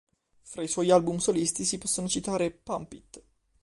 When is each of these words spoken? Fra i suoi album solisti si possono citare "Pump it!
Fra 0.41 0.63
i 0.63 0.67
suoi 0.67 0.89
album 0.89 1.17
solisti 1.19 1.63
si 1.63 1.77
possono 1.77 2.07
citare 2.07 2.49
"Pump 2.49 2.93
it! 2.93 3.23